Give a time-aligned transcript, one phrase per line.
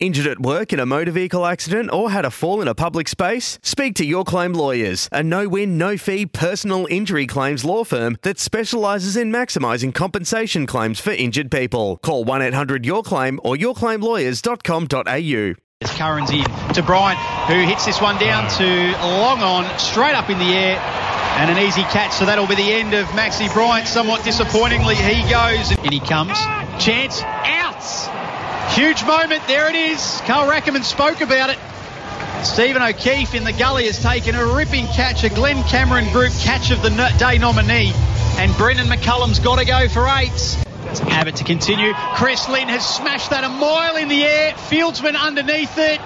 [0.00, 3.06] Injured at work in a motor vehicle accident or had a fall in a public
[3.06, 3.58] space?
[3.62, 8.16] Speak to Your Claim Lawyers, a no win, no fee personal injury claims law firm
[8.22, 11.98] that specialises in maximising compensation claims for injured people.
[11.98, 15.54] Call 1 800 Your Claim or yourclaimlawyers.com.au.
[15.82, 17.18] As Curran's in to Bryant,
[17.50, 21.58] who hits this one down to long on, straight up in the air, and an
[21.58, 22.12] easy catch.
[22.12, 23.86] So that'll be the end of Maxi Bryant.
[23.86, 26.38] Somewhat disappointingly, he goes and he comes.
[26.82, 27.22] Chance.
[28.72, 29.42] Huge moment.
[29.48, 30.20] There it is.
[30.26, 31.58] Carl Rackemann spoke about it.
[32.44, 36.70] Stephen O'Keefe in the gully has taken a ripping catch, a Glenn Cameron Group catch
[36.70, 37.92] of the day nominee.
[38.38, 40.56] And Brendon McCullum's got to go for eights.
[40.86, 41.92] It's Abbott to continue.
[42.14, 44.52] Chris Lynn has smashed that a mile in the air.
[44.52, 46.00] Fieldsman underneath it.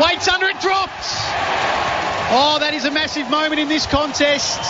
[0.00, 1.16] Waits under it, drops.
[2.32, 4.60] Oh, that is a massive moment in this contest.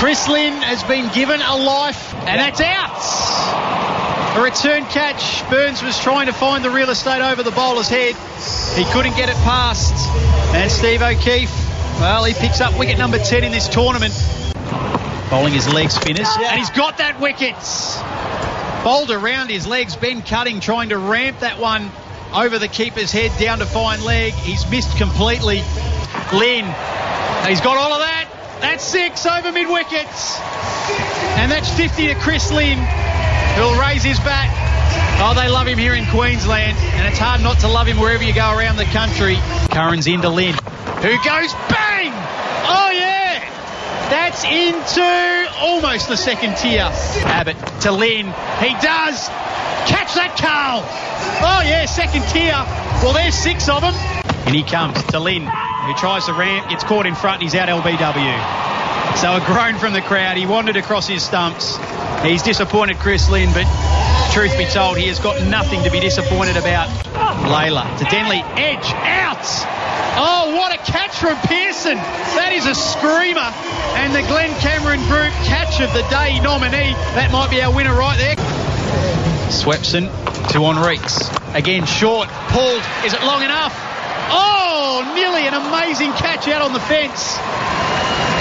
[0.00, 3.71] Chris Lynn has been given a life, and that's out.
[4.34, 5.48] A return catch.
[5.50, 8.14] Burns was trying to find the real estate over the bowler's head.
[8.74, 9.92] He couldn't get it past.
[10.54, 11.52] And Steve O'Keefe,
[12.00, 14.14] well, he picks up wicket number 10 in this tournament.
[15.28, 16.28] Bowling his leg spinners.
[16.38, 17.56] And he's got that wicket.
[18.82, 19.96] Bowled around his legs.
[19.96, 21.90] Ben Cutting trying to ramp that one
[22.34, 24.32] over the keeper's head down to fine leg.
[24.32, 25.62] He's missed completely.
[26.32, 26.64] Lynn,
[27.46, 28.28] he's got all of that.
[28.62, 30.40] That's six over mid wickets.
[31.36, 32.78] And that's 50 to Chris Lynn
[33.56, 34.48] who'll raise his bat.
[35.20, 38.24] Oh, they love him here in Queensland, and it's hard not to love him wherever
[38.24, 39.36] you go around the country.
[39.70, 40.54] Curran's into Lynn,
[41.00, 42.12] who goes bang!
[42.66, 43.38] Oh, yeah!
[44.10, 46.88] That's into almost the second tier.
[47.24, 48.26] Abbott to Lynn.
[48.60, 49.28] He does!
[49.86, 50.82] Catch that, Carl!
[51.42, 52.58] Oh, yeah, second tier.
[53.02, 53.94] Well, there's six of them.
[54.46, 57.54] And he comes to Lynn, who tries to ramp, gets caught in front, and he's
[57.54, 58.81] out LBW.
[59.16, 60.36] So a groan from the crowd.
[60.36, 61.78] He wandered across his stumps.
[62.22, 63.66] He's disappointed Chris Lynn, but
[64.32, 66.88] truth be told, he has got nothing to be disappointed about.
[67.46, 69.44] Lalor to Denly, edge out.
[70.14, 71.96] Oh, what a catch from Peirson.
[72.36, 73.50] That is a screamer.
[73.96, 76.92] And the Glenn Cameron Group catch of the day nominee.
[77.14, 78.36] That might be our winner right there.
[79.48, 80.08] Swepson
[80.52, 81.28] to Henriques.
[81.54, 82.82] Again, short, pulled.
[83.04, 83.74] Is it long enough?
[84.32, 87.36] Oh, nearly an amazing catch out on the fence.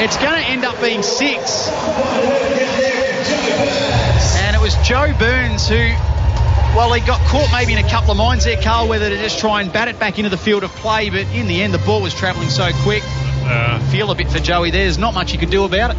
[0.03, 1.69] It's going to end up being six.
[4.39, 5.75] And it was Joe Burns who,
[6.75, 9.37] well, he got caught maybe in a couple of minds there, Carl, whether to just
[9.37, 11.11] try and bat it back into the field of play.
[11.11, 13.03] But in the end, the ball was travelling so quick.
[13.05, 14.85] Uh, feel a bit for Joey there.
[14.85, 15.97] There's not much he can do about it.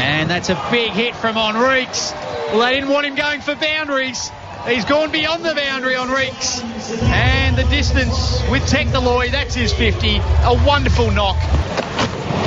[0.00, 2.12] And that's a big hit from Henriques.
[2.52, 4.30] Well, they didn't want him going for boundaries.
[4.66, 6.60] He's gone beyond the boundary on Reeks.
[7.02, 10.18] And the distance with Technoloy, that's his 50.
[10.18, 11.36] A wonderful knock.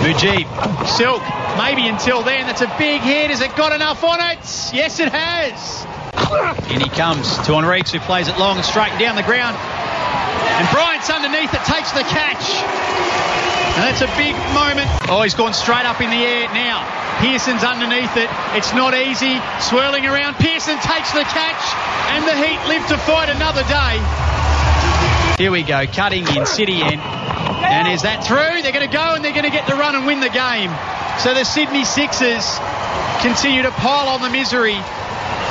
[0.01, 0.47] Mujeeb,
[0.87, 1.21] Silk,
[1.57, 2.47] maybe until then.
[2.47, 3.31] That's a big hit.
[3.31, 4.39] Has it got enough on it?
[4.73, 5.85] Yes, it has.
[6.71, 9.57] In he comes to Henriques, who plays it long straight down the ground.
[10.59, 12.45] And Bryant's underneath it, takes the catch.
[13.75, 14.87] And that's a big moment.
[15.11, 16.79] Oh, he's gone straight up in the air now.
[17.19, 18.29] Peirson's underneath it.
[18.55, 19.39] It's not easy.
[19.59, 20.35] Swirling around.
[20.35, 21.63] Pearson takes the catch.
[22.15, 23.99] And the Heat live to fight another day.
[25.37, 25.85] Here we go.
[25.87, 27.01] Cutting in City end.
[27.01, 28.61] And is that through?
[28.63, 30.71] They're going to go and they're going to get the run and win the game.
[31.19, 32.59] So the Sydney Sixers
[33.19, 34.79] continue to pile on the misery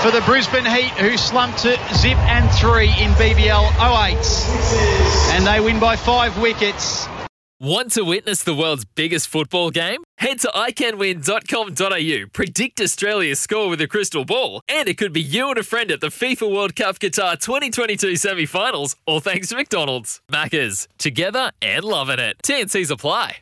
[0.05, 5.35] for the Brisbane Heat, who slumped to zip and three in BBL 08.
[5.35, 7.09] And they win by five wickets.
[7.59, 10.03] Want to witness the world's biggest football game?
[10.19, 15.49] Head to iCanWin.com.au, predict Australia's score with a crystal ball, and it could be you
[15.49, 19.57] and a friend at the FIFA World Cup Qatar 2022 semi finals, all thanks to
[19.57, 20.21] McDonald's.
[20.31, 22.37] Maccas, together and loving it.
[22.45, 23.39] TNCs apply.